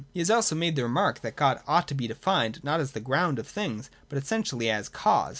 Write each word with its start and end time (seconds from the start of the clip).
He 0.15 0.19
has 0.19 0.31
also 0.31 0.55
made 0.55 0.75
the 0.75 0.81
remark 0.81 1.21
that 1.21 1.35
God 1.35 1.61
ought 1.67 1.87
to 1.89 1.93
be 1.93 2.07
defined 2.07 2.63
not 2.63 2.79
as 2.79 2.93
the 2.93 2.99
ground 2.99 3.37
of 3.37 3.45
things, 3.47 3.91
but 4.09 4.17
essentially 4.17 4.67
as 4.67 4.89
cause. 4.89 5.29